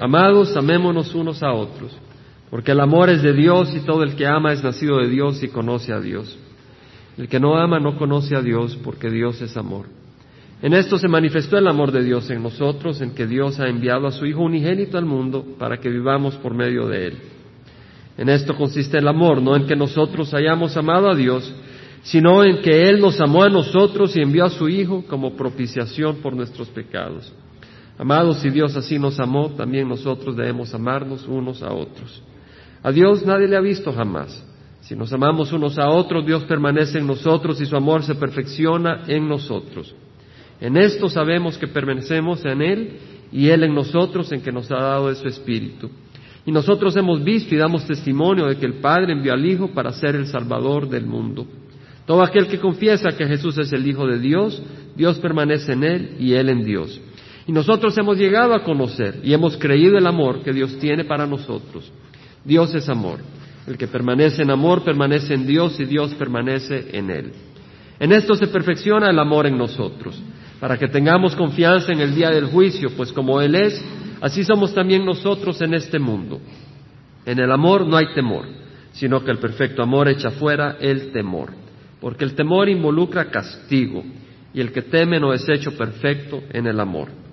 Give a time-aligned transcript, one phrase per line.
[0.00, 1.90] Amados, amémonos unos a otros,
[2.48, 5.42] porque el amor es de Dios y todo el que ama es nacido de Dios
[5.42, 6.38] y conoce a Dios.
[7.18, 9.86] El que no ama no conoce a Dios, porque Dios es amor.
[10.62, 14.06] En esto se manifestó el amor de Dios en nosotros, en que Dios ha enviado
[14.06, 17.18] a su Hijo unigénito al mundo para que vivamos por medio de Él.
[18.16, 21.52] En esto consiste el amor, no en que nosotros hayamos amado a Dios,
[22.04, 26.16] sino en que Él nos amó a nosotros y envió a su Hijo como propiciación
[26.16, 27.32] por nuestros pecados.
[27.96, 32.22] Amados, si Dios así nos amó, también nosotros debemos amarnos unos a otros.
[32.82, 34.44] A Dios nadie le ha visto jamás.
[34.80, 39.04] Si nos amamos unos a otros, Dios permanece en nosotros y su amor se perfecciona
[39.06, 39.94] en nosotros.
[40.60, 42.96] En esto sabemos que permanecemos en Él
[43.32, 45.90] y Él en nosotros, en que nos ha dado de su Espíritu.
[46.44, 49.92] Y nosotros hemos visto y damos testimonio de que el Padre envió al Hijo para
[49.92, 51.46] ser el Salvador del mundo.
[52.06, 54.62] Todo aquel que confiesa que Jesús es el Hijo de Dios,
[54.94, 57.00] Dios permanece en Él y Él en Dios.
[57.46, 61.26] Y nosotros hemos llegado a conocer y hemos creído el amor que Dios tiene para
[61.26, 61.92] nosotros.
[62.44, 63.20] Dios es amor.
[63.66, 67.32] El que permanece en amor permanece en Dios y Dios permanece en Él.
[67.98, 70.20] En esto se perfecciona el amor en nosotros,
[70.60, 73.82] para que tengamos confianza en el día del juicio, pues como Él es,
[74.20, 76.40] así somos también nosotros en este mundo.
[77.24, 78.44] En el amor no hay temor,
[78.92, 81.52] sino que el perfecto amor echa fuera el temor,
[82.00, 84.02] porque el temor involucra castigo,
[84.52, 87.23] y el que teme no es hecho perfecto en el amor.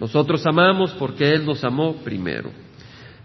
[0.00, 2.50] Nosotros amamos porque Él nos amó primero.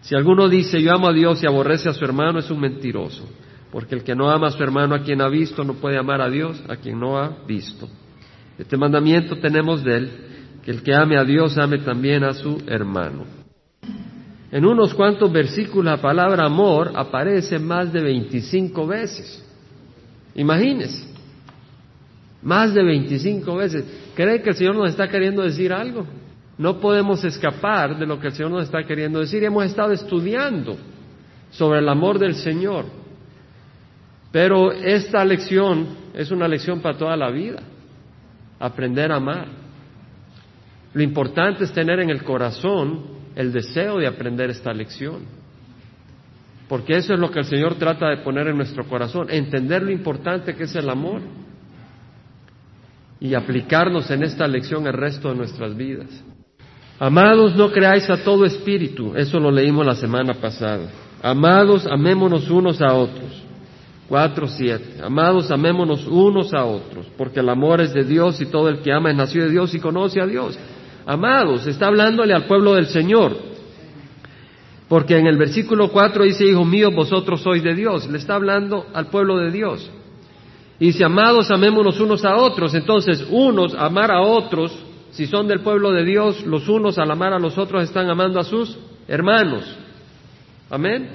[0.01, 3.27] Si alguno dice yo amo a Dios y aborrece a su hermano, es un mentiroso,
[3.71, 6.21] porque el que no ama a su hermano a quien ha visto no puede amar
[6.21, 7.87] a Dios a quien no ha visto.
[8.59, 10.11] Este mandamiento tenemos de Él,
[10.63, 13.23] que el que ame a Dios ame también a su hermano.
[14.51, 19.43] En unos cuantos versículos la palabra amor aparece más de 25 veces.
[20.35, 21.07] Imagínense,
[22.43, 23.85] más de 25 veces.
[24.13, 26.05] ¿Cree que el Señor nos está queriendo decir algo?
[26.57, 29.43] No podemos escapar de lo que el Señor nos está queriendo decir.
[29.43, 30.77] Hemos estado estudiando
[31.51, 32.85] sobre el amor del Señor.
[34.31, 37.61] Pero esta lección es una lección para toda la vida.
[38.59, 39.47] Aprender a amar.
[40.93, 45.23] Lo importante es tener en el corazón el deseo de aprender esta lección.
[46.69, 49.27] Porque eso es lo que el Señor trata de poner en nuestro corazón.
[49.29, 51.21] Entender lo importante que es el amor.
[53.19, 56.23] Y aplicarnos en esta lección el resto de nuestras vidas.
[56.99, 60.89] Amados, no creáis a todo espíritu, eso lo leímos la semana pasada.
[61.21, 63.43] Amados, amémonos unos a otros.
[64.07, 65.01] Cuatro, siete.
[65.03, 68.93] Amados, amémonos unos a otros, porque el amor es de Dios y todo el que
[68.93, 70.57] ama es nacido de Dios y conoce a Dios.
[71.05, 73.35] Amados, está hablándole al pueblo del Señor.
[74.87, 78.07] Porque en el versículo cuatro dice, Hijo mío, vosotros sois de Dios.
[78.07, 79.89] Le está hablando al pueblo de Dios.
[80.79, 82.73] Y dice, amados, amémonos unos a otros.
[82.73, 84.77] Entonces, unos, amar a otros,
[85.15, 88.37] si son del pueblo de Dios, los unos al amar a los otros están amando
[88.37, 88.77] a sus
[89.07, 89.63] hermanos.
[90.69, 91.07] Amén.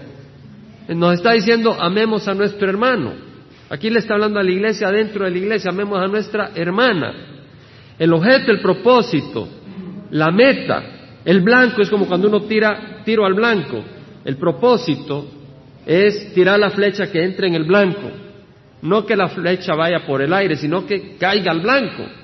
[0.89, 3.13] Nos está diciendo, amemos a nuestro hermano.
[3.69, 7.13] Aquí le está hablando a la iglesia, dentro de la iglesia, amemos a nuestra hermana.
[7.99, 9.47] El objeto, el propósito,
[10.13, 10.83] la meta,
[11.23, 13.85] el blanco es como cuando uno tira tiro al blanco.
[14.25, 15.27] El propósito
[15.85, 18.11] es tirar la flecha que entre en el blanco.
[18.81, 22.20] No que la flecha vaya por el aire, sino que caiga al blanco.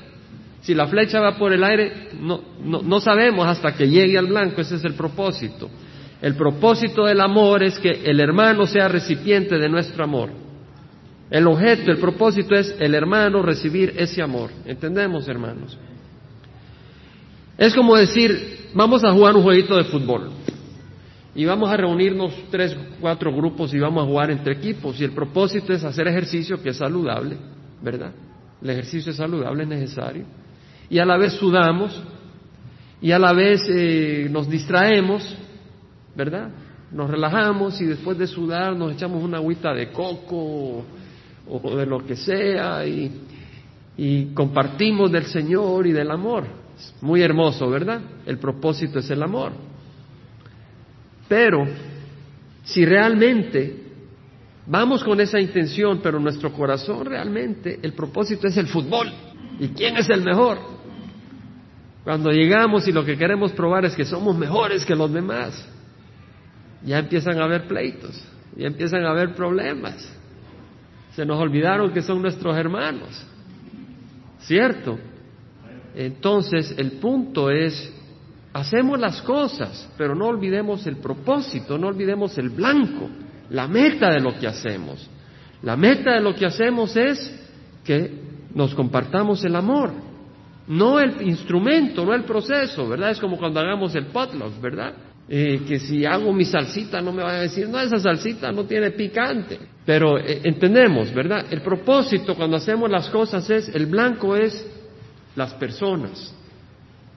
[0.66, 4.60] Si la flecha va por el aire, no, no, sabemos hasta que llegue al blanco,
[4.60, 5.70] ese es el propósito.
[6.20, 10.30] El propósito del amor es que el hermano sea recipiente de nuestro amor.
[11.30, 14.50] El objeto, el propósito es el hermano recibir ese amor.
[14.64, 15.78] ¿Entendemos, hermanos?
[17.56, 20.32] Es como decir, vamos a jugar un jueguito de fútbol
[21.32, 25.12] y vamos a reunirnos tres, cuatro grupos y vamos a jugar entre equipos y el
[25.12, 27.36] propósito es hacer ejercicio que es saludable,
[27.80, 28.10] ¿verdad?
[28.60, 30.24] El ejercicio es saludable, es necesario
[30.88, 32.02] y a la vez sudamos
[33.00, 35.36] y a la vez eh, nos distraemos,
[36.14, 36.50] ¿verdad?
[36.92, 40.84] Nos relajamos y después de sudar nos echamos una agüita de coco
[41.48, 43.22] o, de lo que sea y,
[43.96, 46.44] y compartimos del Señor y del amor.
[47.00, 48.00] muy hermoso, ¿verdad?
[48.24, 49.52] El propósito es el amor.
[51.28, 51.66] Pero
[52.64, 53.84] si realmente
[54.66, 59.12] vamos con esa intención, pero nuestro corazón realmente, el propósito es el fútbol.
[59.58, 60.75] ¿Y quién es el mejor?
[62.06, 65.60] Cuando llegamos y lo que queremos probar es que somos mejores que los demás,
[66.84, 68.16] ya empiezan a haber pleitos,
[68.54, 70.08] ya empiezan a haber problemas.
[71.16, 73.26] Se nos olvidaron que son nuestros hermanos,
[74.38, 74.96] ¿cierto?
[75.96, 77.92] Entonces, el punto es,
[78.52, 83.10] hacemos las cosas, pero no olvidemos el propósito, no olvidemos el blanco,
[83.50, 85.10] la meta de lo que hacemos.
[85.60, 87.34] La meta de lo que hacemos es
[87.82, 88.14] que
[88.54, 90.05] nos compartamos el amor
[90.68, 93.10] no el instrumento, no el proceso, ¿verdad?
[93.10, 94.94] Es como cuando hagamos el potluck, ¿verdad?
[95.28, 98.64] Eh, que si hago mi salsita no me van a decir, no, esa salsita no
[98.64, 99.58] tiene picante.
[99.84, 101.46] Pero eh, entendemos, ¿verdad?
[101.50, 104.66] El propósito cuando hacemos las cosas es, el blanco es
[105.34, 106.34] las personas.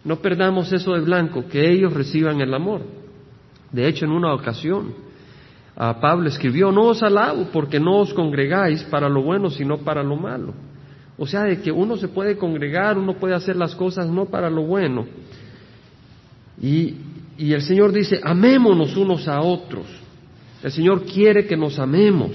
[0.03, 2.81] No perdamos eso de blanco, que ellos reciban el amor.
[3.71, 4.95] De hecho, en una ocasión,
[5.75, 10.15] Pablo escribió, no os alabo porque no os congregáis para lo bueno, sino para lo
[10.15, 10.53] malo.
[11.19, 14.49] O sea, de que uno se puede congregar, uno puede hacer las cosas no para
[14.49, 15.05] lo bueno.
[16.61, 16.95] Y,
[17.37, 19.85] y el Señor dice, amémonos unos a otros.
[20.63, 22.31] El Señor quiere que nos amemos,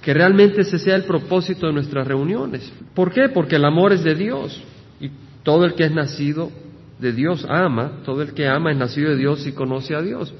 [0.00, 2.72] que realmente ese sea el propósito de nuestras reuniones.
[2.94, 3.28] ¿Por qué?
[3.28, 4.58] Porque el amor es de Dios
[4.98, 5.10] y
[5.42, 6.50] todo el que es nacido
[6.98, 10.34] de Dios ama, todo el que ama es nacido de Dios y conoce a Dios.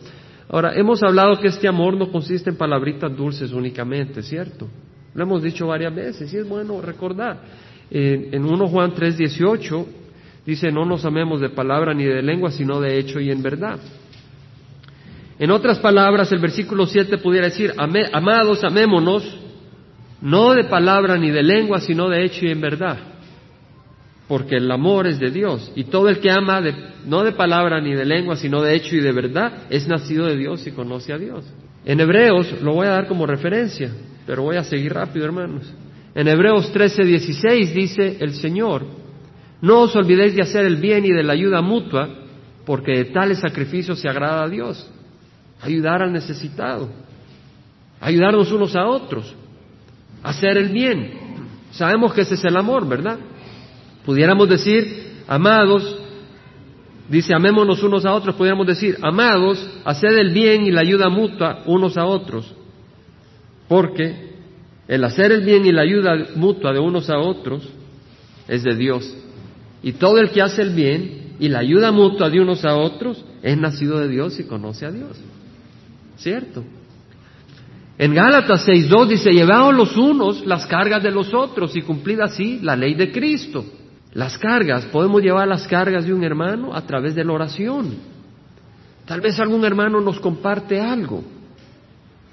[0.48, 4.66] Ahora, hemos hablado que este amor no consiste en palabritas dulces únicamente, ¿cierto?
[5.14, 7.40] Lo hemos dicho varias veces y es bueno recordar.
[7.90, 9.86] en 1 Juan 3:18
[10.46, 13.78] dice, no nos amemos de palabra ni de lengua, sino de hecho y en verdad.
[15.38, 19.38] En otras palabras, el versículo 7 pudiera decir, amados, amémonos,
[20.20, 22.98] no de palabra ni de lengua, sino de hecho y en verdad
[24.30, 25.72] porque el amor es de Dios.
[25.74, 26.62] Y todo el que ama,
[27.04, 30.36] no de palabra ni de lengua, sino de hecho y de verdad, es nacido de
[30.36, 31.44] Dios y conoce a Dios.
[31.84, 33.90] En Hebreos, lo voy a dar como referencia,
[34.26, 35.72] pero voy a seguir rápido, hermanos.
[36.14, 38.84] En Hebreos 13, 16 dice el Señor,
[39.60, 42.08] no os olvidéis de hacer el bien y de la ayuda mutua,
[42.64, 44.88] porque de tales sacrificios se agrada a Dios.
[45.60, 46.88] Ayudar al necesitado,
[48.00, 49.34] ayudarnos unos a otros,
[50.22, 51.12] hacer el bien.
[51.72, 53.18] Sabemos que ese es el amor, ¿verdad?
[54.06, 55.98] Pudiéramos decir, amados,
[57.10, 61.62] dice, amémonos unos a otros, pudiéramos decir, amados, haced el bien y la ayuda mutua
[61.66, 62.54] unos a otros,
[63.70, 64.16] porque
[64.88, 67.62] el hacer el bien y la ayuda mutua de unos a otros
[68.48, 69.08] es de Dios.
[69.80, 73.24] Y todo el que hace el bien y la ayuda mutua de unos a otros
[73.40, 75.16] es nacido de Dios y conoce a Dios.
[76.16, 76.64] ¿Cierto?
[77.96, 82.58] En Gálatas 6.2 dice, llevaos los unos las cargas de los otros y cumplid así
[82.60, 83.64] la ley de Cristo.
[84.14, 87.94] Las cargas, podemos llevar las cargas de un hermano a través de la oración.
[89.06, 91.22] Tal vez algún hermano nos comparte algo,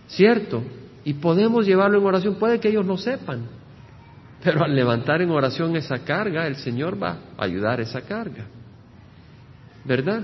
[0.08, 0.64] ¿cierto?
[1.08, 2.36] Y podemos llevarlo en oración.
[2.36, 3.46] Puede que ellos no sepan,
[4.44, 8.44] pero al levantar en oración esa carga, el Señor va a ayudar esa carga.
[9.86, 10.24] ¿Verdad?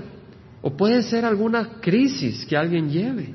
[0.60, 3.32] O puede ser alguna crisis que alguien lleve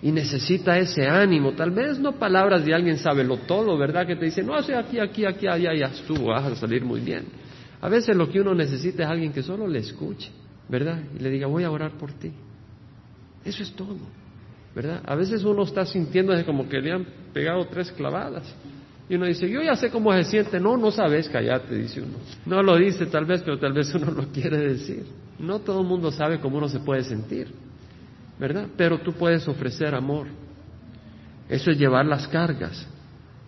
[0.00, 1.54] y necesita ese ánimo.
[1.54, 2.96] Tal vez no palabras de alguien
[3.26, 4.06] lo todo, ¿verdad?
[4.06, 7.00] Que te dice, no, hace aquí, aquí, aquí, allá, ya estuvo, vas a salir muy
[7.00, 7.24] bien.
[7.80, 10.30] A veces lo que uno necesita es alguien que solo le escuche,
[10.68, 11.00] ¿verdad?
[11.18, 12.30] Y le diga, voy a orar por ti.
[13.44, 13.98] Eso es todo,
[14.76, 15.00] ¿verdad?
[15.06, 18.44] A veces uno está sintiendo como que le han pegado tres clavadas.
[19.08, 20.60] Y uno dice, yo ya sé cómo se siente.
[20.60, 22.18] No, no sabes, callate, dice uno.
[22.44, 25.06] No lo dice tal vez, pero tal vez uno lo quiere decir.
[25.38, 27.48] No todo el mundo sabe cómo uno se puede sentir,
[28.38, 28.66] ¿verdad?
[28.76, 30.26] Pero tú puedes ofrecer amor.
[31.48, 32.86] Eso es llevar las cargas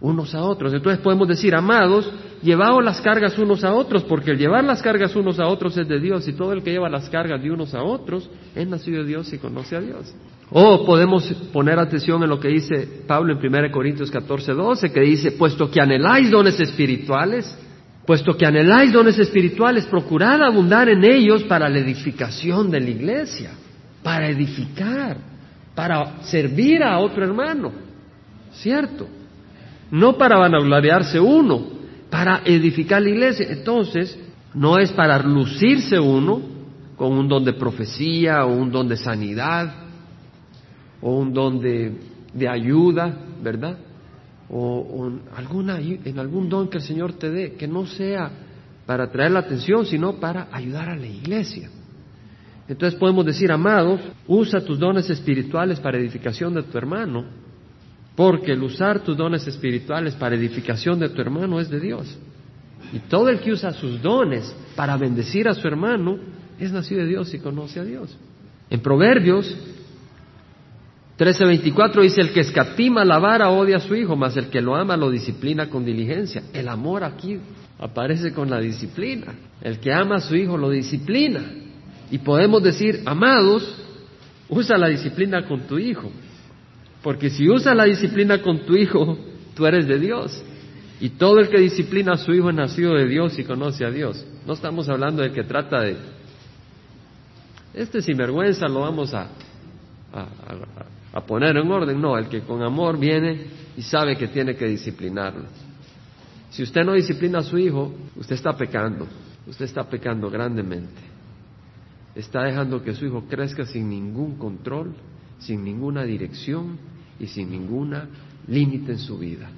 [0.00, 0.72] unos a otros.
[0.72, 2.10] Entonces podemos decir, amados,
[2.42, 5.86] llevaos las cargas unos a otros, porque el llevar las cargas unos a otros es
[5.86, 9.02] de Dios, y todo el que lleva las cargas de unos a otros es nacido
[9.02, 10.14] de Dios y conoce a Dios.
[10.50, 15.00] O podemos poner atención en lo que dice Pablo en 1 Corintios 14, 12, que
[15.00, 17.56] dice, puesto que anheláis dones espirituales,
[18.06, 23.50] puesto que anheláis dones espirituales, procurad abundar en ellos para la edificación de la iglesia,
[24.03, 25.19] para edificar,
[25.75, 27.73] para servir a otro hermano,
[28.52, 29.07] ¿cierto?
[29.90, 31.67] no para vanagloriarse uno,
[32.11, 33.47] para edificar la iglesia.
[33.50, 34.19] Entonces,
[34.55, 36.40] no es para lucirse uno
[36.97, 39.88] con un don de profecía o un don de sanidad
[41.00, 41.97] o un don de,
[42.49, 43.78] ayuda, ¿verdad?
[44.50, 48.31] O, alguna, en algún don que el Señor te dé, que no sea
[48.87, 51.71] para atraer la atención, sino para ayudar a la iglesia.
[52.69, 57.25] Entonces podemos decir, amados, usa tus dones espirituales para edificación de tu hermano
[58.19, 62.19] porque el usar tus dones espirituales para edificación de tu hermano es de Dios.
[62.93, 66.19] Y todo el que usa sus dones para bendecir a su hermano
[66.59, 68.19] es nacido de Dios y conoce a Dios.
[68.71, 69.57] En Proverbios
[71.18, 74.76] 13:24 dice, el que escatima la vara odia a su hijo, mas el que lo
[74.76, 76.44] ama lo disciplina con diligencia.
[76.52, 77.40] El amor aquí
[77.78, 79.34] aparece con la disciplina.
[79.60, 81.40] El que ama a su hijo lo disciplina.
[82.12, 83.68] Y podemos decir, amados,
[84.48, 86.08] usa la disciplina con tu hijo.
[87.02, 89.18] Porque si usas la disciplina con tu hijo,
[89.56, 90.40] tú eres de Dios.
[91.00, 93.90] Y todo el que disciplina a su hijo es nacido de Dios y conoce a
[93.90, 94.25] Dios.
[94.46, 95.96] No estamos hablando del que trata de...
[97.75, 99.28] Este sinvergüenza lo vamos a,
[100.12, 100.26] a,
[101.20, 102.00] poner en orden.
[102.00, 103.46] No, el que con amor viene
[103.76, 105.44] y sabe que tiene que disciplinarlo.
[106.50, 109.06] Si usted no disciplina a su hijo, usted está pecando.
[109.46, 111.00] Usted está pecando grandemente.
[112.14, 114.92] está dejando que su hijo crezca sin ningún control,
[115.38, 116.76] sin ninguna dirección
[117.20, 118.08] y sin ninguna
[118.48, 119.48] límite en su vida.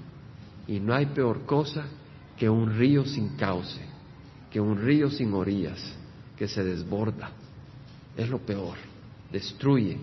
[0.68, 1.86] Y no hay peor cosa
[2.36, 3.80] que un río sin cauce,
[4.50, 5.96] que un río sin orillas,
[6.36, 7.30] que se desborda.
[8.16, 8.76] Es lo peor,
[9.32, 9.96] destruye.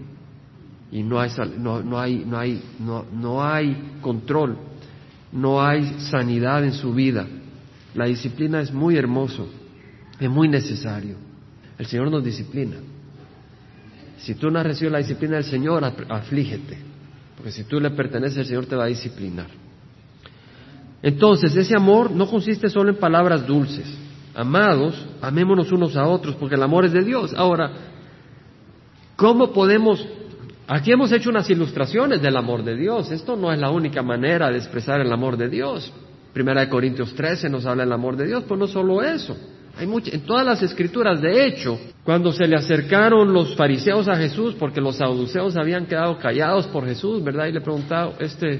[0.91, 4.57] Y no hay, no, no hay, no hay, no, no hay control,
[5.31, 7.27] no hay sanidad en su vida.
[7.93, 9.47] La disciplina es muy hermoso,
[10.19, 11.15] es muy necesario.
[11.77, 12.77] El Señor nos disciplina.
[14.17, 16.77] Si tú no has recibido la disciplina del Señor, aflígete.
[17.35, 19.47] Porque si tú le perteneces, el Señor te va a disciplinar.
[21.03, 23.85] Entonces, ese amor no consiste solo en palabras dulces.
[24.33, 27.33] Amados, amémonos unos a otros, porque el amor es de Dios.
[27.35, 27.71] Ahora,
[29.15, 30.05] ¿cómo podemos...
[30.69, 33.09] Aquí hemos hecho unas ilustraciones del amor de Dios.
[33.09, 35.93] Esto no es la única manera de expresar el amor de Dios.
[36.33, 39.37] Primera de Corintios 13 nos habla del amor de Dios, pero no solo eso.
[39.77, 44.55] Hay en todas las escrituras, de hecho, cuando se le acercaron los fariseos a Jesús,
[44.55, 47.45] porque los saduceos habían quedado callados por Jesús, ¿verdad?
[47.45, 48.59] Y le preguntaba, este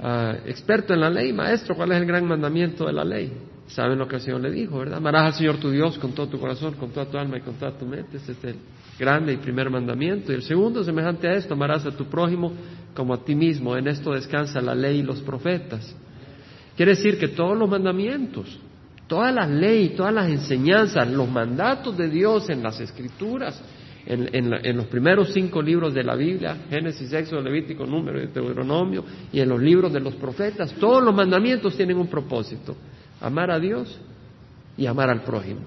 [0.00, 3.32] ah, experto en la ley, maestro, ¿cuál es el gran mandamiento de la ley?
[3.68, 4.98] Saben lo que el Señor le dijo, ¿verdad?
[4.98, 7.54] Amarás al Señor tu Dios con todo tu corazón, con toda tu alma y con
[7.54, 8.16] toda tu mente.
[8.16, 8.56] Ese es el
[9.00, 10.30] grande y primer mandamiento.
[10.30, 12.52] Y el segundo, semejante a esto, amarás a tu prójimo
[12.94, 13.76] como a ti mismo.
[13.76, 15.96] En esto descansa la ley y los profetas.
[16.76, 18.60] Quiere decir que todos los mandamientos
[19.10, 23.60] Todas las leyes, todas las enseñanzas, los mandatos de Dios en las escrituras,
[24.06, 29.40] en, los primeros cinco libros de la Biblia, Génesis, Éxodo, Levítico, Número y Deuteronomio, y
[29.40, 32.76] en los libros de los profetas, todos los mandamientos tienen un propósito,
[33.20, 34.00] amar a Dios
[34.76, 35.62] y amar al prójimo.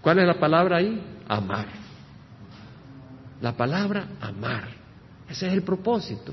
[0.00, 0.98] ¿Cuál es la palabra ahí?
[1.28, 1.85] Amar.
[3.40, 4.68] La palabra amar.
[5.28, 6.32] Ese es el propósito.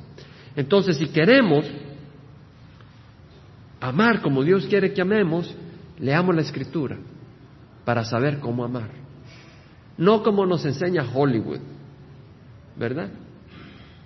[0.56, 1.66] Entonces, si queremos
[3.80, 5.54] amar como Dios quiere que amemos,
[6.00, 6.98] Leamos la escritura
[7.86, 8.90] para saber cómo amar.
[9.98, 11.60] No como nos enseña Hollywood,
[12.76, 13.10] ¿verdad?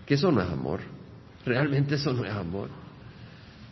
[0.06, 0.82] Que eso no es amor.
[1.46, 2.70] Realmente eso no es amor.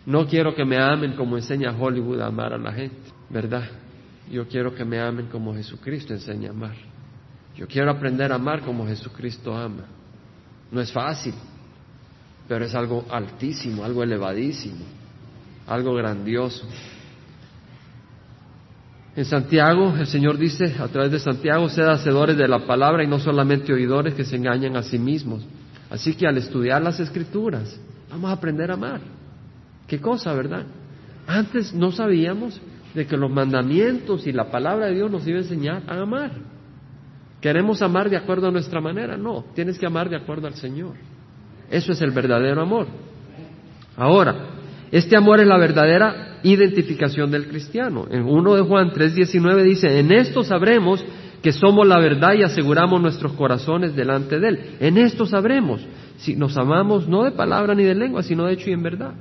[0.06, 3.66] No quiero que me amen como enseña Hollywood a amar a la gente, ¿verdad?
[4.32, 6.76] Yo quiero que me amen como Jesucristo enseña a amar.
[7.56, 9.86] Yo quiero aprender a amar como Jesucristo ama.
[10.72, 11.34] No es fácil,
[12.48, 14.84] pero es algo altísimo, algo elevadísimo,
[15.68, 16.68] algo grandioso.
[19.16, 23.08] En Santiago, el Señor dice a través de Santiago, sed hacedores de la palabra y
[23.08, 25.46] no solamente oidores que se engañan a sí mismos.
[25.90, 29.00] Así que al estudiar las escrituras, vamos a aprender a amar.
[29.88, 30.66] ¿Qué cosa, verdad?
[31.26, 32.60] Antes no sabíamos
[32.94, 36.32] de que los mandamientos y la palabra de Dios nos iba a enseñar a amar.
[37.46, 39.18] ¿Queremos amar de acuerdo a nuestra manera?
[39.18, 40.94] No, tienes que amar de acuerdo al Señor.
[41.70, 42.88] Eso es el verdadero amor.
[43.96, 44.48] Ahora,
[44.92, 48.08] este amor es la verdadera identificación del cristiano.
[48.10, 51.06] En 1 de Juan 3:19 dice, en esto sabremos
[51.44, 54.60] que somos la verdad y aseguramos nuestros corazones delante de Él.
[54.80, 55.86] En esto sabremos
[56.18, 59.14] si nos amamos no de palabra ni de lengua, sino de hecho y en verdad.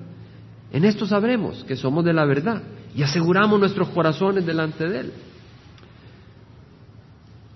[0.73, 2.63] En esto sabremos que somos de la verdad
[2.97, 5.13] y aseguramos nuestros corazones delante de Él.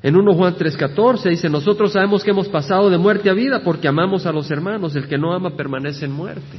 [0.02, 3.88] En 1 Juan 3:14 dice, nosotros sabemos que hemos pasado de muerte a vida porque
[3.88, 6.58] amamos a los hermanos, el que no ama permanece en muerte.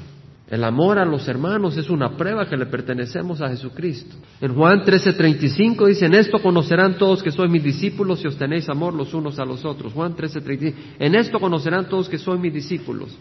[0.49, 4.15] El amor a los hermanos es una prueba que le pertenecemos a Jesucristo.
[4.41, 8.67] En Juan 13:35 dice, en esto conocerán todos que sois mis discípulos si os tenéis
[8.67, 9.93] amor los unos a los otros.
[9.93, 13.15] Juan 13:35, en esto conocerán todos que sois mis discípulos.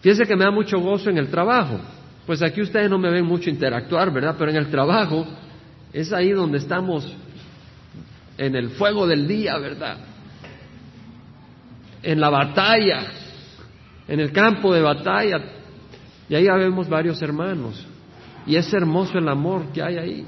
[0.00, 1.78] Fíjense que me da mucho gozo en el trabajo.
[2.26, 4.34] Pues aquí ustedes no me ven mucho interactuar, ¿verdad?
[4.38, 5.26] Pero en el trabajo
[5.92, 7.14] es ahí donde estamos
[8.36, 9.98] en el fuego del día, ¿verdad?
[12.02, 13.06] En la batalla,
[14.08, 15.40] en el campo de batalla,
[16.28, 17.86] y ahí vemos varios hermanos.
[18.46, 20.26] Y es hermoso el amor que hay ahí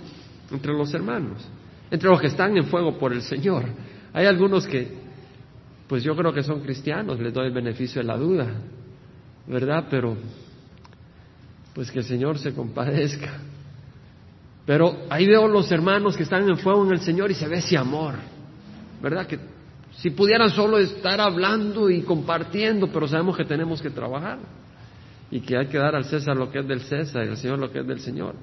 [0.50, 1.46] entre los hermanos,
[1.90, 3.64] entre los que están en fuego por el Señor.
[4.12, 4.88] Hay algunos que,
[5.86, 8.46] pues yo creo que son cristianos, les doy el beneficio de la duda,
[9.46, 9.86] ¿verdad?
[9.90, 10.16] Pero,
[11.74, 13.38] pues que el Señor se compadezca.
[14.66, 17.58] Pero ahí veo los hermanos que están en fuego en el Señor y se ve
[17.58, 18.14] ese amor,
[19.00, 19.26] ¿verdad?
[19.26, 19.38] Que
[19.98, 24.38] si pudieran solo estar hablando y compartiendo, pero sabemos que tenemos que trabajar
[25.30, 27.60] y que hay que dar al César lo que es del César y al Señor
[27.60, 28.34] lo que es del Señor.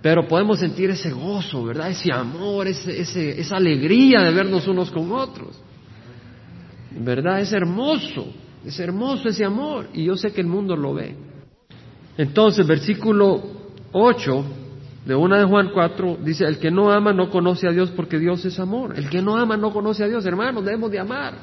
[0.00, 1.90] Pero podemos sentir ese gozo, ¿verdad?
[1.90, 5.60] Ese amor, ese, esa alegría de vernos unos con otros.
[6.98, 7.40] ¿Verdad?
[7.40, 8.32] Es hermoso,
[8.64, 11.14] es hermoso ese amor y yo sé que el mundo lo ve.
[12.16, 13.42] Entonces, versículo
[13.92, 14.44] 8
[15.06, 18.18] de una de Juan 4 dice, el que no ama no conoce a Dios porque
[18.18, 18.98] Dios es amor.
[18.98, 21.34] El que no ama no conoce a Dios, hermanos, debemos de amar.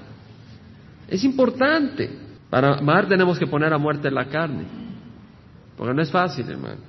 [1.08, 2.10] Es importante.
[2.50, 4.66] Para amar tenemos que poner a muerte la carne,
[5.78, 6.82] porque no es fácil, hermano.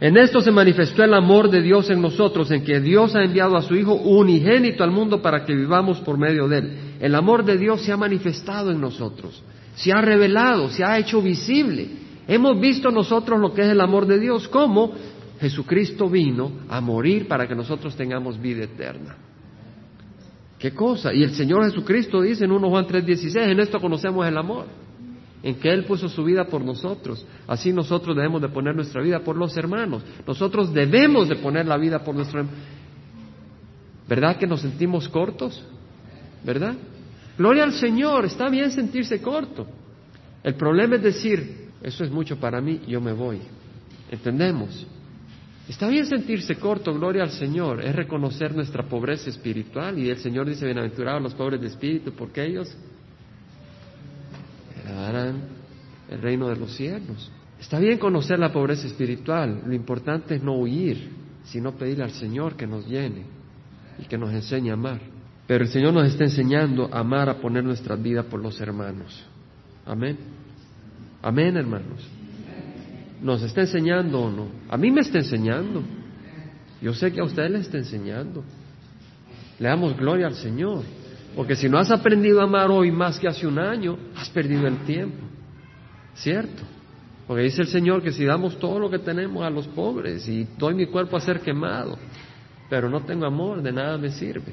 [0.00, 3.56] En esto se manifestó el amor de Dios en nosotros, en que Dios ha enviado
[3.56, 6.78] a su Hijo unigénito al mundo para que vivamos por medio de Él.
[7.00, 9.42] El amor de Dios se ha manifestado en nosotros,
[9.74, 11.88] se ha revelado, se ha hecho visible.
[12.26, 14.94] Hemos visto nosotros lo que es el amor de Dios, cómo
[15.40, 19.16] Jesucristo vino a morir para que nosotros tengamos vida eterna.
[20.58, 21.12] ¿Qué cosa?
[21.12, 24.66] Y el Señor Jesucristo dice en 1 Juan 3:16, en esto conocemos el amor
[25.42, 27.24] en que Él puso su vida por nosotros.
[27.46, 30.02] Así nosotros debemos de poner nuestra vida por los hermanos.
[30.26, 32.56] Nosotros debemos de poner la vida por nuestro hermano.
[34.08, 35.62] ¿Verdad que nos sentimos cortos?
[36.44, 36.74] ¿Verdad?
[37.36, 39.66] Gloria al Señor, está bien sentirse corto.
[40.42, 43.40] El problema es decir, eso es mucho para mí, yo me voy.
[44.10, 44.86] ¿Entendemos?
[45.68, 50.48] Está bien sentirse corto, gloria al Señor, es reconocer nuestra pobreza espiritual y el Señor
[50.48, 52.76] dice, bienaventurados los pobres de espíritu, porque ellos
[54.84, 55.42] darán
[56.08, 57.32] el reino de los cielos.
[57.58, 61.10] Está bien conocer la pobreza espiritual, lo importante es no huir,
[61.44, 63.24] sino pedirle al Señor que nos llene
[63.98, 65.00] y que nos enseñe a amar.
[65.48, 69.24] Pero el Señor nos está enseñando a amar, a poner nuestra vida por los hermanos.
[69.84, 70.16] Amén.
[71.22, 72.06] Amén, hermanos.
[73.20, 74.48] ¿Nos está enseñando o no?
[74.68, 75.82] A mí me está enseñando.
[76.80, 78.44] Yo sé que a usted le está enseñando.
[79.58, 80.84] Le damos gloria al Señor.
[81.34, 84.66] Porque si no has aprendido a amar hoy más que hace un año, has perdido
[84.66, 85.24] el tiempo.
[86.14, 86.62] ¿Cierto?
[87.26, 90.46] Porque dice el Señor que si damos todo lo que tenemos a los pobres y
[90.56, 91.98] doy mi cuerpo a ser quemado,
[92.70, 94.52] pero no tengo amor, de nada me sirve.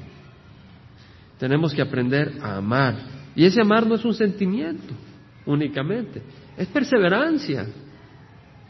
[1.38, 2.96] Tenemos que aprender a amar.
[3.36, 4.92] Y ese amar no es un sentimiento
[5.46, 6.22] únicamente,
[6.56, 7.66] es perseverancia.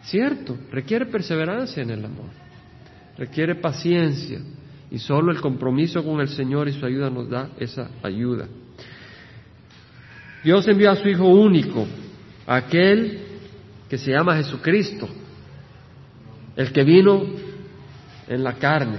[0.05, 0.57] ¿Cierto?
[0.71, 2.31] Requiere perseverancia en el amor.
[3.17, 4.41] Requiere paciencia.
[4.91, 8.47] Y solo el compromiso con el Señor y su ayuda nos da esa ayuda.
[10.45, 11.87] Dios envió a su Hijo único,
[12.47, 13.19] aquel
[13.89, 15.09] que se llama Jesucristo,
[16.55, 17.25] el que vino
[18.29, 18.99] en la carne,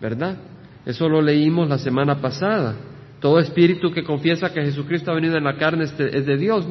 [0.00, 0.38] ¿verdad?
[0.86, 2.76] Eso lo leímos la semana pasada.
[3.20, 6.66] Todo espíritu que confiesa que Jesucristo ha venido en la carne es de, Dios.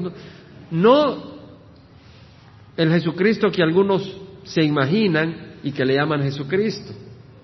[0.71, 1.40] no
[2.77, 6.93] el Jesucristo que algunos se imaginan y que le llaman Jesucristo,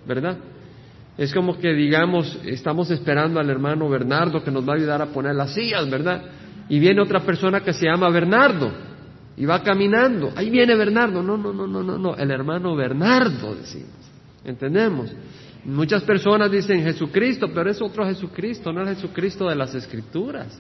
[0.08, 0.38] ¿verdad?
[1.18, 5.08] Es como que digamos, estamos esperando al hermano Bernardo que nos va a ayudar a
[5.08, 6.22] poner las sillas, ¿verdad?
[6.70, 8.72] Y viene otra persona que se llama Bernardo
[9.36, 10.32] y va caminando.
[10.36, 11.24] Ahí viene Bernardo.
[11.24, 12.16] No, no, no, no, no, no.
[12.16, 13.90] El hermano Bernardo, decimos.
[14.44, 15.12] ¿Entendemos?
[15.66, 20.60] Muchas personas dicen Jesucristo, pero es otro Jesucristo, no el Jesucristo de las Escrituras.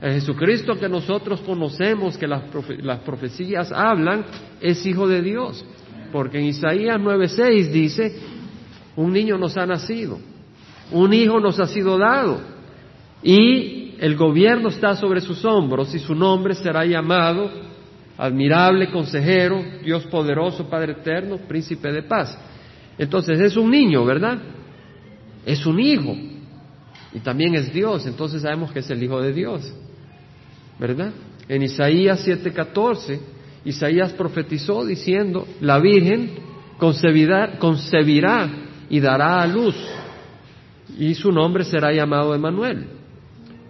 [0.00, 2.42] El Jesucristo que nosotros conocemos, que las,
[2.82, 4.24] las profecías hablan,
[4.60, 5.64] es Hijo de Dios.
[6.12, 8.16] Porque en Isaías 9:6 dice
[8.96, 10.18] un niño nos ha nacido,
[10.90, 12.40] un hijo nos ha sido dado
[13.22, 17.48] y el gobierno está sobre sus hombros y su nombre será llamado
[18.16, 22.36] admirable consejero, Dios poderoso, Padre eterno, príncipe de paz.
[22.98, 24.38] Entonces es un niño, ¿verdad?
[25.46, 26.16] Es un hijo
[27.12, 29.72] y también es Dios, entonces sabemos que es el Hijo de Dios,
[30.78, 31.12] ¿verdad?
[31.48, 33.18] En Isaías 7:14,
[33.64, 36.30] Isaías profetizó diciendo, la Virgen
[36.78, 38.48] concebirá, concebirá
[38.88, 39.76] y dará a luz,
[40.98, 42.86] y su nombre será llamado Emanuel.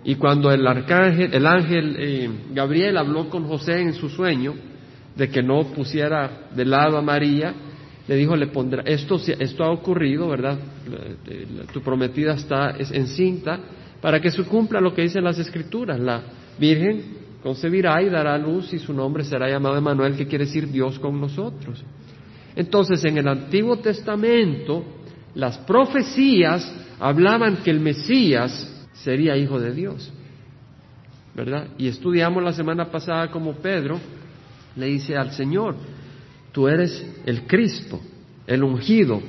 [0.04, 4.54] Y cuando el arcángel, el ángel eh, Gabriel habló con José en su sueño
[5.16, 7.52] de que no pusiera de lado a María,
[8.06, 10.58] le dijo, le pondrá, esto, esto ha ocurrido, ¿verdad?
[11.72, 13.60] Tu prometida está encinta
[14.00, 16.00] para que se cumpla lo que dicen las escrituras.
[16.00, 16.22] La
[16.58, 20.98] Virgen concebirá y dará luz y su nombre será llamado Emanuel, que quiere decir Dios
[20.98, 21.82] con nosotros.
[22.56, 24.84] Entonces, en el Antiguo Testamento,
[25.34, 30.12] las profecías hablaban que el Mesías sería hijo de Dios.
[31.34, 31.68] ¿Verdad?
[31.78, 34.00] Y estudiamos la semana pasada como Pedro
[34.74, 35.76] le dice al Señor,
[36.52, 38.00] tú eres el Cristo,
[38.46, 39.20] el ungido,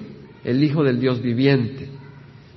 [0.44, 1.90] el Hijo del Dios viviente.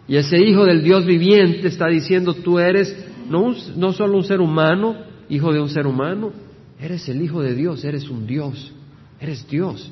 [0.08, 2.96] Y ese Hijo del Dios viviente está diciendo, tú eres
[3.28, 4.96] no, no solo un ser humano,
[5.28, 6.32] hijo de un ser humano,
[6.78, 8.72] eres el Hijo de Dios, eres un Dios,
[9.20, 9.90] eres Dios,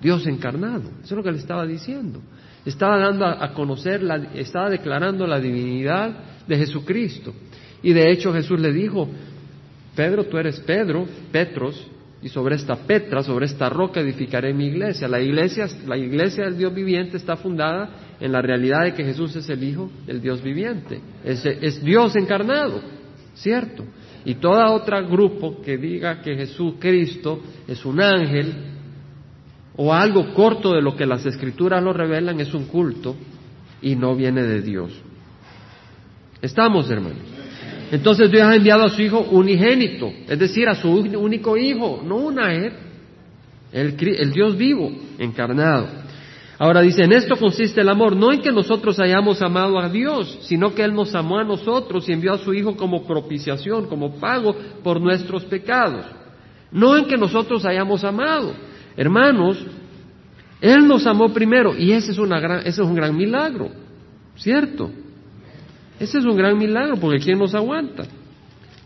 [0.00, 0.90] Dios encarnado.
[1.02, 2.20] Eso es lo que le estaba diciendo.
[2.64, 7.32] Estaba dando a, conocer, la, estaba declarando la divinidad de Jesucristo.
[7.82, 9.08] Y de hecho Jesús le dijo,
[9.96, 11.88] Pedro, tú eres Pedro, Petros,
[12.22, 15.08] y sobre esta Petra, sobre esta roca edificaré mi iglesia.
[15.08, 19.34] La iglesia, la iglesia del Dios viviente está fundada en la realidad de que Jesús
[19.34, 21.00] es el Hijo del Dios viviente.
[21.24, 22.80] Es, Dios encarnado,
[23.34, 23.84] ¿cierto?
[24.24, 28.54] Y toda otra grupo que diga que Jesús Cristo es un ángel,
[29.74, 33.16] o algo corto de lo que las escrituras lo revelan es un culto
[33.80, 34.92] y no viene de Dios.
[36.40, 37.22] Estamos, hermanos.
[37.90, 42.16] Entonces Dios ha enviado a su Hijo unigénito, es decir, a su único Hijo, no
[42.18, 42.76] una el,
[43.72, 46.01] el Dios vivo, encarnado.
[46.58, 50.38] Ahora dice, en esto consiste el amor, no en que nosotros hayamos amado a Dios,
[50.42, 54.16] sino que Él nos amó a nosotros y envió a su Hijo como propiciación, como
[54.16, 56.06] pago por nuestros pecados.
[56.70, 58.54] No en que nosotros hayamos amado.
[58.96, 59.64] Hermanos,
[60.60, 63.70] Él nos amó primero y ese es, una gran, ese es un gran milagro,
[64.36, 64.90] ¿cierto?
[65.98, 68.04] Ese es un gran milagro porque ¿quién nos aguanta?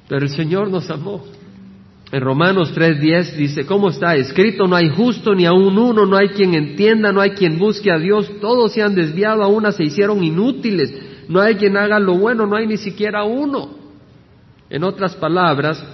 [0.09, 1.25] Pero el Señor nos amó.
[2.13, 4.67] En Romanos 3:10 dice, ¿cómo está escrito?
[4.67, 7.99] No hay justo ni aún uno, no hay quien entienda, no hay quien busque a
[7.99, 10.95] Dios, todos se han desviado, a una se hicieron inútiles,
[11.29, 13.71] no hay quien haga lo bueno, no hay ni siquiera uno.
[14.71, 15.85] En otras palabras,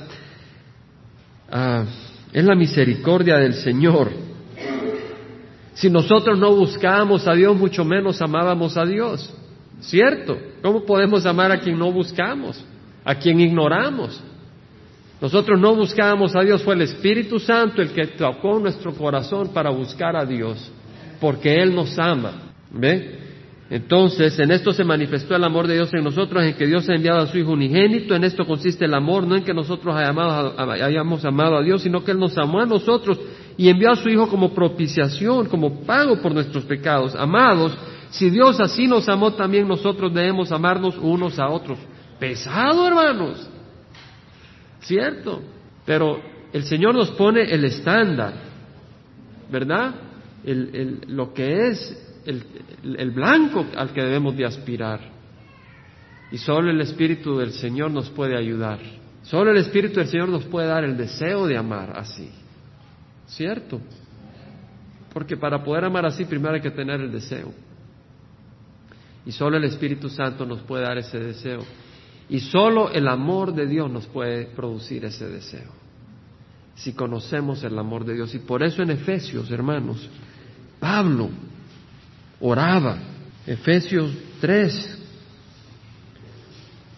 [1.50, 1.84] ah,
[2.32, 4.10] es la misericordia del Señor.
[5.74, 9.34] Si nosotros no buscábamos a Dios, mucho menos amábamos a Dios.
[9.80, 10.38] ¿Cierto?
[10.62, 12.62] ¿Cómo podemos amar a quien no buscamos?
[13.04, 14.22] A quien ignoramos.
[15.22, 19.70] Nosotros no buscábamos a Dios, fue el Espíritu Santo el que tocó nuestro corazón para
[19.70, 20.68] buscar a Dios,
[21.20, 22.52] porque Él nos ama.
[22.72, 23.20] ¿Ve?
[23.70, 26.94] Entonces, en esto se manifestó el amor de Dios en nosotros, en que Dios ha
[26.96, 28.16] enviado a su Hijo unigénito.
[28.16, 32.10] En esto consiste el amor, no en que nosotros hayamos, amado a Dios, sino que
[32.10, 33.20] Él nos amó a nosotros
[33.56, 37.14] y envió a su Hijo como propiciación, como pago por nuestros pecados.
[37.14, 37.78] Amados,
[38.10, 41.78] si Dios así nos amó, también nosotros debemos amarnos unos a otros.
[42.18, 43.51] Pesado, hermanos.
[44.82, 45.42] ¿Cierto?
[45.84, 46.20] Pero
[46.52, 48.34] el Señor nos pone el estándar,
[49.50, 49.94] ¿verdad?
[50.44, 52.42] lo que es el,
[52.98, 55.00] el blanco al que debemos de aspirar.
[56.32, 58.80] Y solo el Espíritu del Señor nos puede ayudar.
[59.22, 62.28] Solo el Espíritu del Señor nos puede dar el deseo de amar así.
[63.26, 63.80] ¿Cierto?
[65.12, 67.52] Porque para poder amar así primero hay que tener el deseo.
[69.24, 71.60] Y solo el Espíritu Santo nos puede dar ese deseo.
[72.28, 75.70] Y solo el amor de Dios nos puede producir ese deseo.
[76.74, 78.34] Si conocemos el amor de Dios.
[78.34, 80.08] Y por eso en Efesios, hermanos,
[80.80, 81.28] Pablo
[82.40, 82.98] oraba.
[83.46, 84.98] Efesios 3.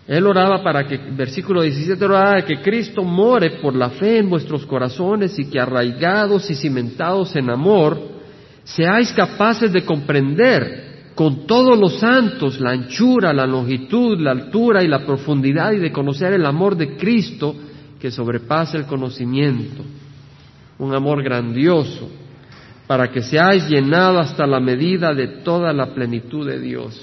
[0.07, 4.67] Él oraba para que, versículo 17, oraba que Cristo more por la fe en vuestros
[4.67, 7.99] corazones y que arraigados y cimentados en amor,
[8.65, 10.84] seáis capaces de comprender
[11.15, 15.93] con todos los santos la anchura, la longitud, la altura y la profundidad y de
[15.93, 17.55] conocer el amor de Cristo
[18.01, 19.83] que sobrepasa el conocimiento,
[20.79, 22.11] un amor grandioso,
[22.87, 27.01] para que seáis llenados hasta la medida de toda la plenitud de Dios.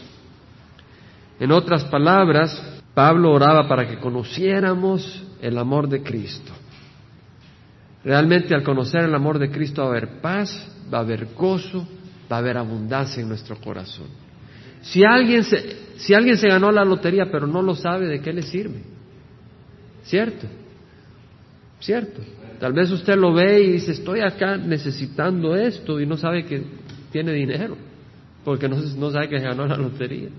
[1.39, 6.51] En otras palabras, Pablo oraba para que conociéramos el amor de Cristo.
[8.03, 11.87] Realmente al conocer el amor de Cristo va a haber paz, va a haber gozo,
[12.31, 14.07] va a haber abundancia en nuestro corazón.
[14.81, 18.33] Si alguien se, si alguien se ganó la lotería pero no lo sabe, ¿de qué
[18.33, 18.81] le sirve?
[20.03, 20.47] ¿Cierto?
[21.79, 22.21] ¿Cierto?
[22.59, 26.63] Tal vez usted lo ve y dice, estoy acá necesitando esto y no sabe que
[27.11, 27.75] tiene dinero,
[28.45, 30.29] porque no, no sabe que se ganó la lotería.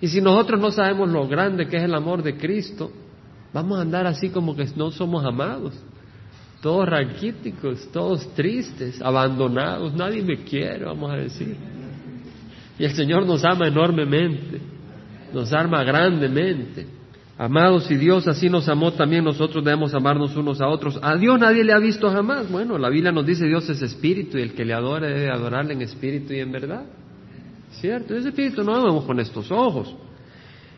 [0.00, 2.92] Y si nosotros no sabemos lo grande que es el amor de Cristo,
[3.52, 5.74] vamos a andar así como que no somos amados
[6.62, 11.56] todos raquíticos, todos tristes, abandonados, nadie me quiere, vamos a decir.
[12.78, 14.60] Y el Señor nos ama enormemente,
[15.34, 16.86] nos ama grandemente.
[17.36, 21.00] Amados, y Dios así nos amó, también nosotros debemos amarnos unos a otros.
[21.02, 22.48] A Dios nadie le ha visto jamás.
[22.48, 25.72] Bueno, la Biblia nos dice Dios es espíritu y el que le adore debe adorarle
[25.72, 26.84] en espíritu y en verdad.
[27.80, 28.14] ¿Cierto?
[28.14, 29.92] Ese espíritu no lo vemos con estos ojos.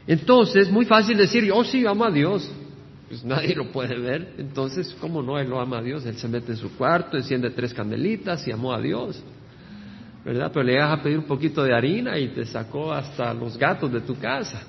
[0.07, 2.51] Entonces, muy fácil decir, yo sí amo a Dios.
[3.09, 4.35] Pues nadie lo puede ver.
[4.39, 5.39] Entonces, ¿cómo no?
[5.39, 6.07] Él lo ama a Dios.
[6.07, 9.23] Él se mete en su cuarto, enciende tres candelitas y amó a Dios.
[10.25, 10.51] ¿Verdad?
[10.53, 13.93] Pero le llegas a pedir un poquito de harina y te sacó hasta los gatos
[13.93, 14.63] de tu casa.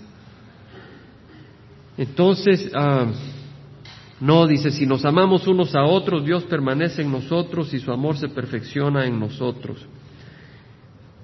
[1.97, 3.07] Entonces, ah,
[4.19, 8.17] no, dice, si nos amamos unos a otros, Dios permanece en nosotros y su amor
[8.17, 9.85] se perfecciona en nosotros.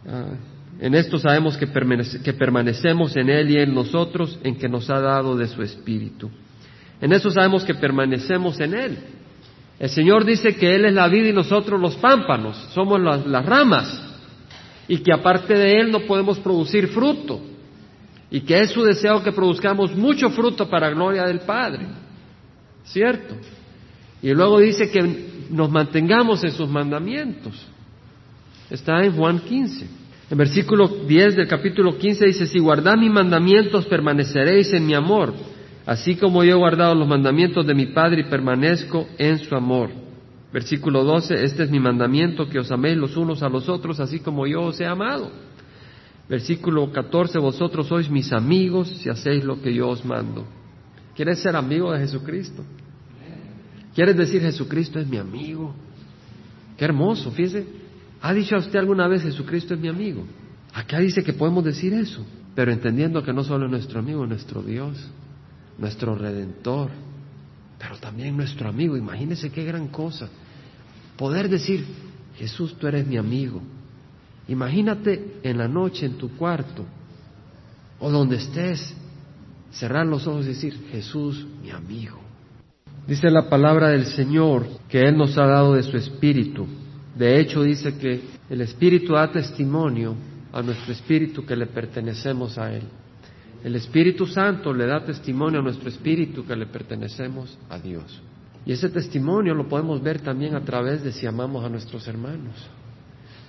[0.07, 0.33] Ah,
[0.79, 1.67] en esto sabemos que,
[2.23, 6.31] que permanecemos en Él y en nosotros, en que nos ha dado de su Espíritu.
[7.01, 8.97] En eso sabemos que permanecemos en Él.
[9.79, 14.09] El Señor dice que Él es la vida y nosotros los pámpanos, somos las, ramas,
[14.87, 17.41] y que aparte de Él no podemos producir fruto,
[18.29, 21.87] y que es su deseo que produzcamos mucho fruto para gloria del Padre.
[22.83, 23.35] ¿Cierto?
[24.21, 27.67] Y luego dice que nos mantengamos en sus mandamientos.
[28.69, 29.87] Está en Juan 15.
[30.29, 35.33] En versículo 10 del capítulo 15 dice, si guardad mis mandamientos permaneceréis en mi amor
[35.85, 39.89] Así como yo he guardado los mandamientos de mi Padre y permanezco en su amor.
[40.53, 44.19] Versículo 12, este es mi mandamiento, que os améis los unos a los otros, así
[44.19, 45.31] como yo os he amado.
[46.27, 50.45] Versículo 14, vosotros sois mis amigos si hacéis lo que yo os mando.
[51.15, 52.63] ¿Quieres ser amigo de Jesucristo?
[53.93, 55.73] ¿Quieres decir Jesucristo es mi amigo?
[56.77, 57.65] Qué hermoso, fíjese.
[58.21, 60.23] ¿Ha dicho a usted alguna vez Jesucristo es mi amigo?
[60.73, 64.29] Acá dice que podemos decir eso, pero entendiendo que no solo es nuestro amigo, es
[64.29, 64.97] nuestro Dios,
[65.81, 66.91] nuestro redentor,
[67.77, 68.95] pero también nuestro amigo.
[68.95, 70.29] Imagínese qué gran cosa.
[71.17, 71.83] Poder decir,
[72.37, 73.61] Jesús, tú eres mi amigo.
[74.47, 76.85] Imagínate en la noche en tu cuarto
[77.99, 78.95] o donde estés,
[79.71, 82.19] cerrar los ojos y decir, Jesús, mi amigo.
[83.07, 86.67] Dice la palabra del Señor que Él nos ha dado de su Espíritu.
[87.15, 90.15] De hecho, dice que el Espíritu da testimonio
[90.53, 92.83] a nuestro Espíritu que le pertenecemos a Él.
[93.63, 98.21] El Espíritu Santo le da testimonio a nuestro Espíritu que le pertenecemos a Dios.
[98.65, 102.55] Y ese testimonio lo podemos ver también a través de si amamos a nuestros hermanos.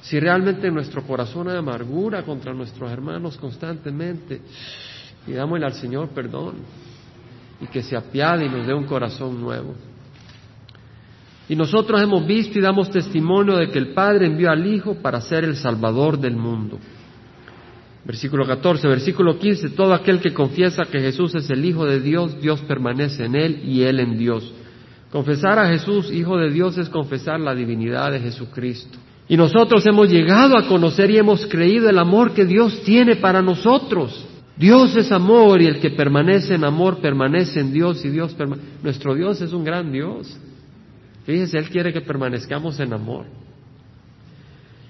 [0.02, 4.40] Si realmente en nuestro corazón hay amargura contra nuestros hermanos constantemente,
[5.24, 6.56] pidámosle al Señor perdón
[7.60, 9.74] y que se apiade y nos dé un corazón nuevo.
[11.48, 15.20] Y nosotros hemos visto y damos testimonio de que el Padre envió al Hijo para
[15.20, 16.78] ser el Salvador del mundo.
[18.04, 22.40] Versículo 14, versículo 15, todo aquel que confiesa que Jesús es el Hijo de Dios,
[22.40, 24.52] Dios permanece en él y él en Dios.
[25.12, 28.98] Confesar a Jesús, Hijo de Dios, es confesar la divinidad de Jesucristo.
[29.28, 33.40] Y nosotros hemos llegado a conocer y hemos creído el amor que Dios tiene para
[33.40, 34.26] nosotros.
[34.56, 38.36] Dios es amor y el que permanece en amor permanece en Dios y Dios
[38.82, 40.36] nuestro Dios es un gran Dios.
[41.24, 43.26] Fíjese, Él quiere que permanezcamos en amor.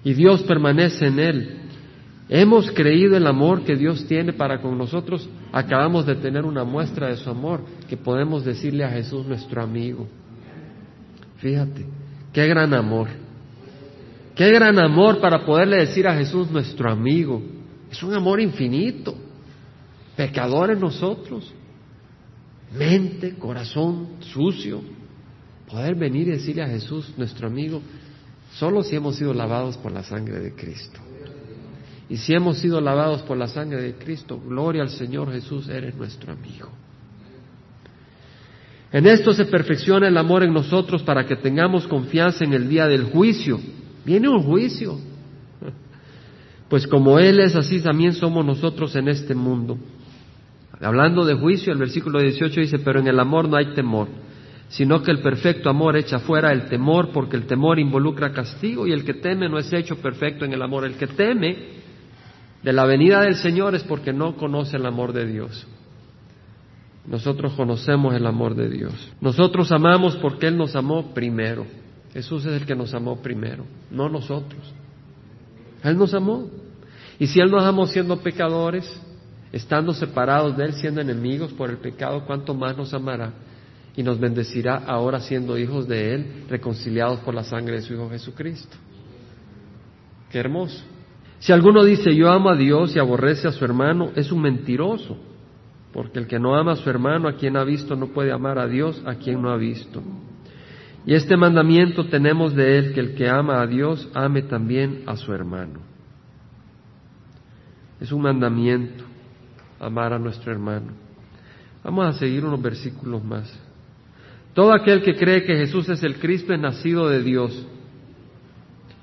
[0.03, 1.62] Y Dios permanece en Él.
[2.29, 5.29] Hemos creído el amor que Dios tiene para con nosotros.
[5.53, 10.07] Acabamos de tener una muestra de su amor que podemos decirle a Jesús nuestro amigo.
[11.39, 11.85] Fíjate,
[12.33, 13.09] qué gran amor.
[14.35, 17.43] Qué gran amor para poderle decir a Jesús nuestro amigo.
[17.91, 19.15] Es un amor infinito.
[20.17, 21.53] Pecadores nosotros.
[22.75, 24.81] Mente, corazón sucio.
[25.71, 27.83] Poder venir y decirle a Jesús nuestro amigo,
[28.55, 31.01] solo si hemos sido lavados por la sangre de Cristo.
[32.13, 35.95] Y si hemos sido lavados por la sangre de Cristo, gloria al Señor Jesús, eres
[35.95, 36.69] nuestro amigo.
[38.93, 42.87] En esto se perfecciona el amor en nosotros para que tengamos confianza en el día
[42.87, 43.59] del juicio.
[44.05, 44.99] Viene un juicio.
[46.69, 49.79] Pues como Él es así, también somos nosotros en este mundo.
[50.83, 54.09] Hablando de juicio, el versículo 18 dice, pero en el amor no hay temor,
[54.69, 58.93] sino que el perfecto amor echa fuera el temor, porque el temor involucra castigo y
[58.93, 60.85] el que teme no es hecho perfecto en el amor.
[60.85, 61.82] El que teme
[62.63, 65.67] de la venida del Señor es porque no conoce el amor de Dios.
[67.07, 68.93] Nosotros conocemos el amor de Dios.
[69.21, 71.67] Nosotros amamos porque Él nos amó primero.
[72.13, 74.61] Jesús es el que nos amó primero, no nosotros.
[75.83, 76.49] Él nos amó.
[77.19, 79.01] Y si Él nos amó siendo pecadores,
[79.51, 83.33] estando separados de Él, siendo enemigos por el pecado, ¿cuánto más nos amará?
[83.97, 88.09] Y nos bendecirá ahora siendo hijos de Él, reconciliados por la sangre de su Hijo
[88.11, 88.77] Jesucristo.
[90.31, 90.83] Qué hermoso.
[91.43, 95.19] Si alguno dice yo amo a Dios y aborrece a su hermano, es un mentiroso,
[95.93, 98.61] porque el que no ama a su hermano a quien ha visto no puede amar
[98.61, 100.01] a Dios a quien no ha visto.
[101.05, 105.17] Y este mandamiento tenemos de él, que el que ama a Dios ame también a
[105.17, 105.81] su hermano.
[108.01, 109.03] Es un mandamiento
[109.81, 110.93] amar a nuestro hermano.
[111.83, 113.53] Vamos a seguir unos versículos más.
[114.55, 117.67] Todo aquel que cree que Jesús es el Cristo es nacido de Dios.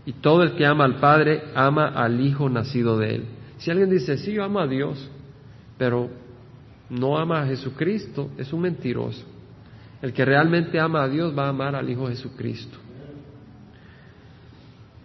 [0.06, 3.26] Y todo el que ama al Padre ama al Hijo nacido de Él.
[3.58, 5.10] Si alguien dice, sí, yo amo a Dios,
[5.78, 6.10] pero
[6.90, 9.26] no ama a Jesucristo, es un mentiroso.
[10.02, 12.78] El que realmente ama a Dios va a amar al Hijo Jesucristo.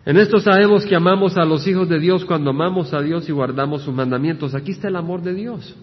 [0.07, 3.33] En esto sabemos que amamos a los hijos de Dios cuando amamos a Dios y
[3.33, 4.54] guardamos sus mandamientos.
[4.54, 5.74] Aquí está el amor de Dios.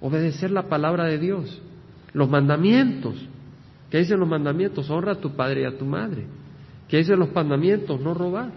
[0.00, 1.60] Obedecer la palabra de Dios.
[2.12, 3.16] Los mandamientos.
[3.90, 4.88] ¿Qué dicen los mandamientos?
[4.90, 6.24] Honra a tu padre y a tu madre.
[6.90, 8.00] ¿Qué dicen los mandamientos?
[8.00, 8.50] No robar,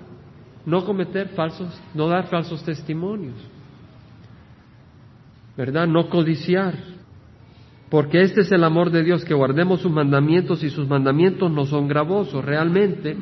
[0.65, 3.35] no cometer falsos, no dar falsos testimonios,
[5.55, 5.85] ¿verdad?
[5.85, 6.73] No codiciar,
[7.91, 11.67] porque este es el amor de Dios, que guardemos sus mandamientos y sus mandamientos no
[11.67, 12.43] son gravosos.
[12.43, 13.15] Realmente,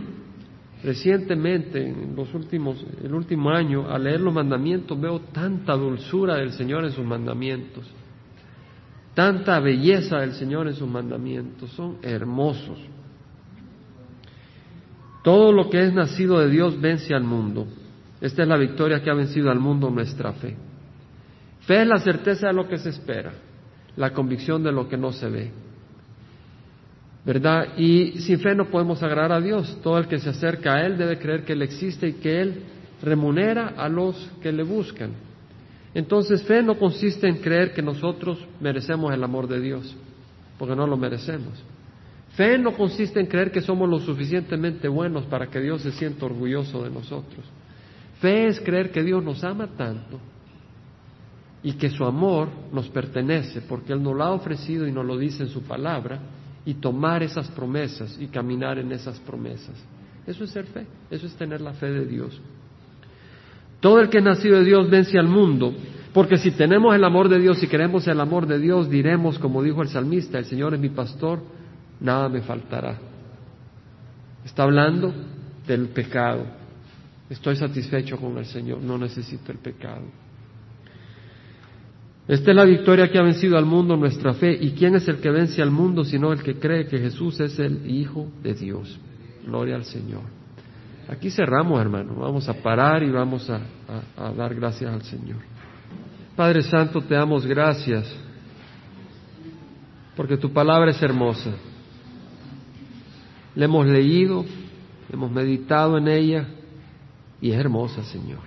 [0.82, 6.54] recientemente, en los últimos, el último año, al leer los mandamientos veo tanta dulzura del
[6.54, 7.86] Señor en sus mandamientos,
[9.13, 12.80] tanta belleza del Señor en sus mandamientos, son hermosos.
[15.23, 17.67] Todo lo que es nacido de Dios vence al mundo.
[18.19, 20.55] Esta es la victoria que ha vencido al mundo nuestra fe.
[21.62, 23.34] Fe es la certeza de lo que se espera,
[23.95, 25.51] la convicción de lo que no se ve.
[27.23, 27.77] ¿Verdad?
[27.77, 29.77] Y sin fe no podemos agradar a Dios.
[29.84, 32.63] Todo el que se acerca a Él debe creer que Él existe y que Él
[33.03, 35.12] remunera a los que le buscan.
[35.93, 39.95] Entonces fe no consiste en creer que nosotros merecemos el amor de Dios,
[40.57, 41.63] porque no lo merecemos.
[42.36, 46.26] Fe no consiste en creer que somos lo suficientemente buenos para que Dios se sienta
[46.26, 47.46] orgulloso de nosotros.
[48.22, 50.20] Fe es creer que Dios nos ama tanto
[51.63, 55.17] y que su amor nos pertenece porque Él nos lo ha ofrecido y nos lo
[55.17, 56.20] dice en su palabra
[56.65, 59.76] y tomar esas promesas y caminar en esas promesas.
[60.26, 62.39] Eso es ser fe, eso es tener la fe de Dios.
[63.80, 65.74] Todo el que es nacido de Dios vence al mundo,
[66.13, 69.63] porque si tenemos el amor de Dios y queremos el amor de Dios, diremos, como
[69.63, 71.41] dijo el salmista, el Señor es mi pastor,
[72.01, 72.97] nada me faltará.
[74.43, 75.13] Está hablando
[75.65, 76.45] del pecado.
[77.29, 80.03] Estoy satisfecho con el Señor, no necesito el pecado.
[82.27, 84.57] Esta es la victoria que ha vencido al mundo, nuestra fe.
[84.59, 87.57] ¿Y quién es el que vence al mundo sino el que cree que Jesús es
[87.59, 88.99] el Hijo de Dios?
[89.45, 90.21] Gloria al Señor.
[91.09, 92.15] Aquí cerramos, hermano.
[92.15, 93.61] Vamos a parar y vamos a,
[94.17, 95.39] a dar gracias al Señor.
[96.35, 98.13] Padre Santo, te damos gracias
[100.15, 101.51] porque tu palabra es hermosa.
[103.55, 104.45] La hemos leído,
[105.11, 106.47] hemos meditado en ella
[107.41, 108.39] y es hermosa, Señor.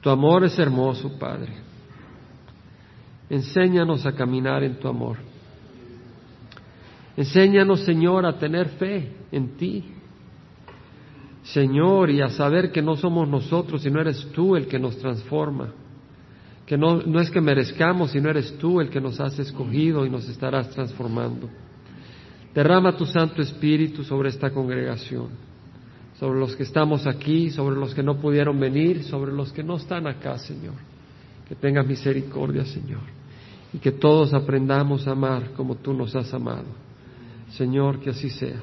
[0.00, 1.52] Tu amor es hermoso, Padre.
[3.30, 5.16] Enséñanos a caminar en tu amor.
[7.16, 9.84] Enséñanos, Señor, a tener fe en ti.
[11.44, 15.72] Señor, y a saber que no somos nosotros, sino eres tú el que nos transforma.
[16.66, 20.10] Que no, no es que merezcamos, sino eres tú el que nos has escogido y
[20.10, 21.48] nos estarás transformando.
[22.54, 25.28] Derrama tu Santo Espíritu sobre esta congregación,
[26.18, 29.76] sobre los que estamos aquí, sobre los que no pudieron venir, sobre los que no
[29.76, 30.74] están acá, Señor.
[31.48, 33.02] Que tengas misericordia, Señor,
[33.72, 36.66] y que todos aprendamos a amar como tú nos has amado.
[37.50, 38.62] Señor, que así sea.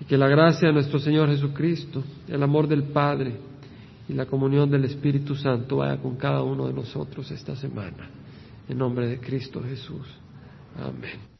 [0.00, 3.36] Y que la gracia de nuestro Señor Jesucristo, el amor del Padre
[4.08, 8.10] y la comunión del Espíritu Santo vaya con cada uno de nosotros esta semana.
[8.68, 10.06] En nombre de Cristo Jesús.
[10.76, 11.33] Amén.